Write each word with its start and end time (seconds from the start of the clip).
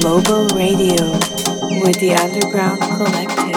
Global 0.00 0.46
Radio 0.54 1.10
with 1.82 1.98
the 1.98 2.14
Underground 2.14 2.80
Collective. 2.80 3.47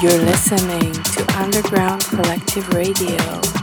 You're 0.00 0.12
listening 0.12 0.92
to 0.92 1.34
Underground 1.38 2.04
Collective 2.04 2.72
Radio. 2.72 3.57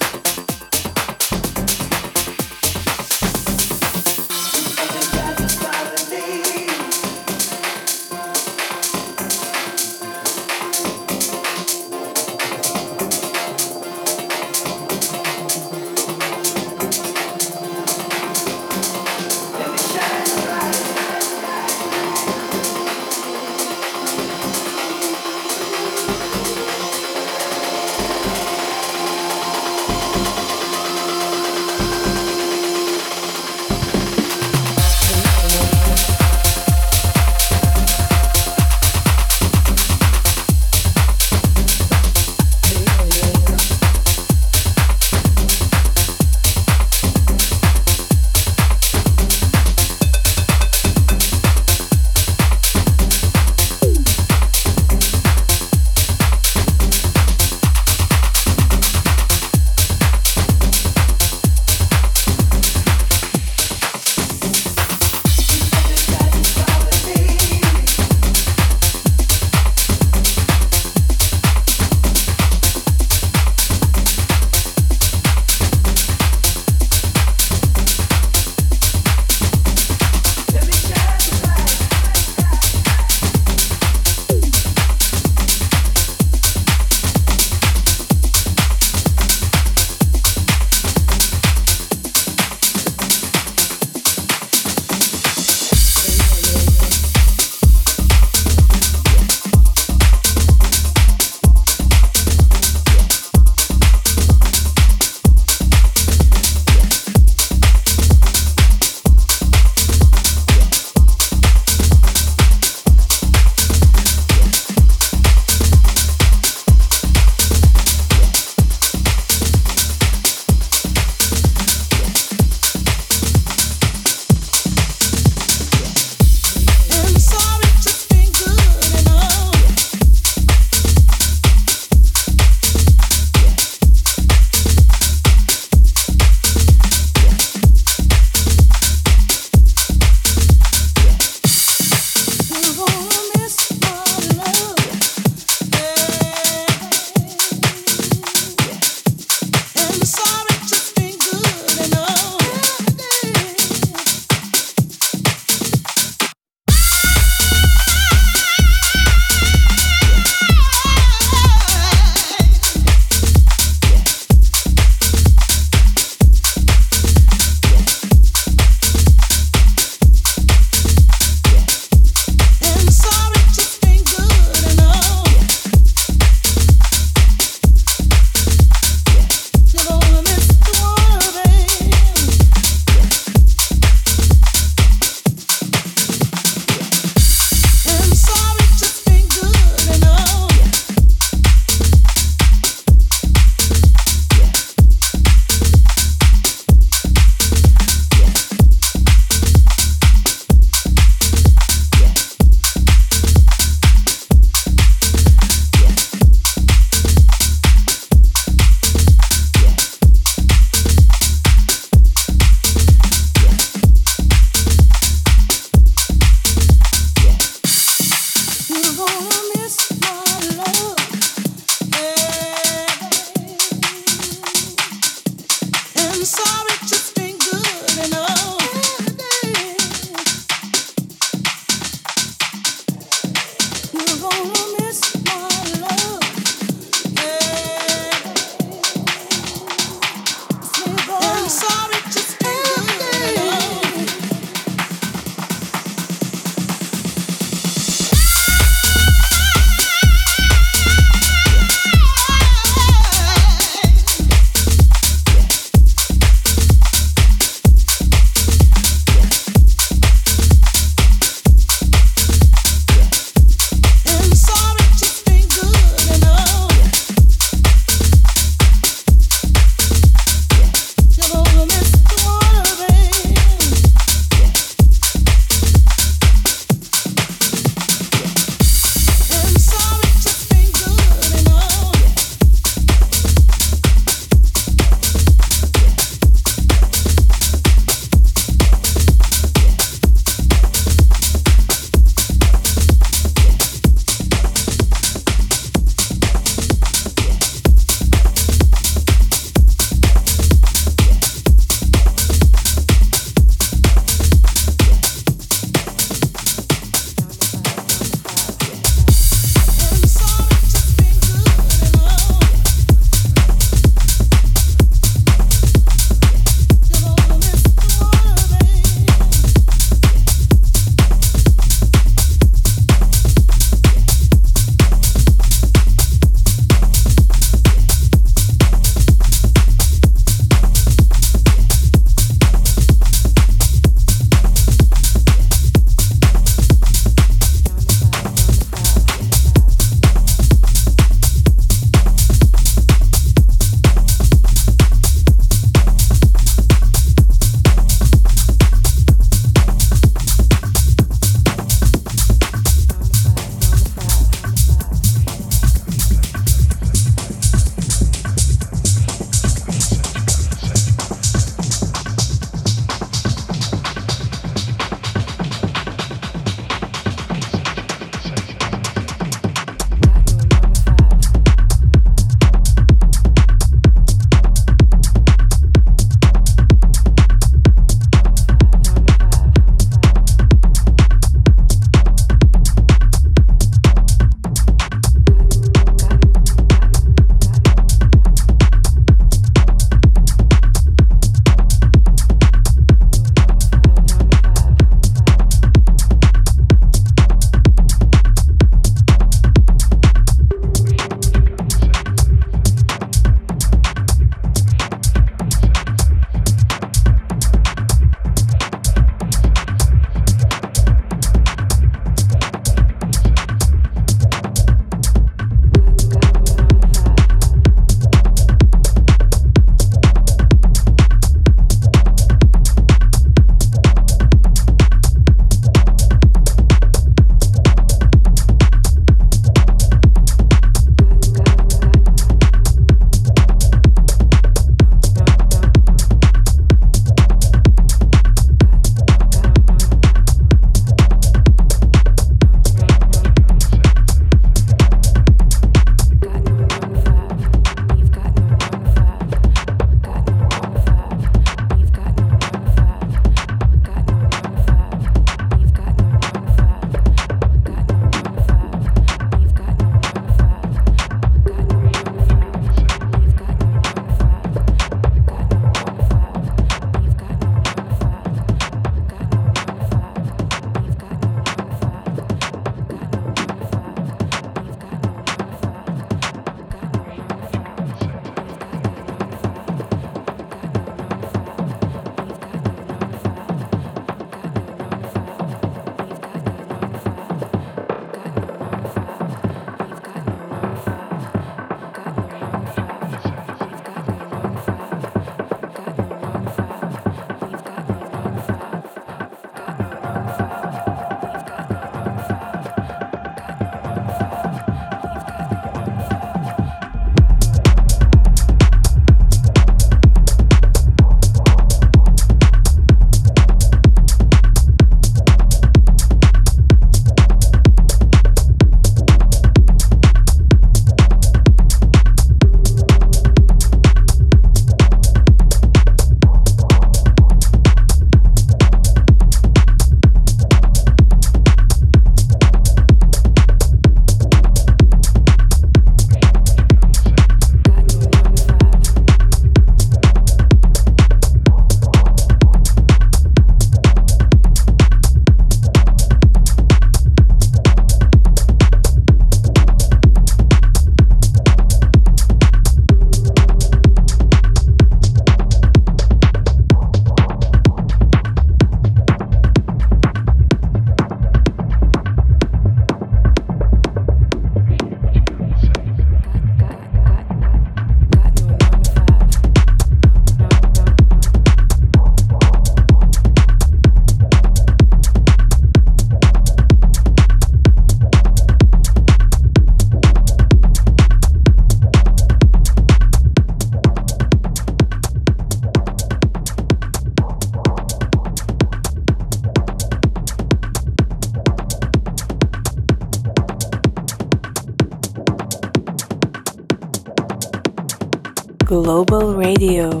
Radio 599.62 600.00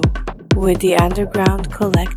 with 0.56 0.80
the 0.80 0.96
Underground 0.96 1.70
Collective. 1.70 2.11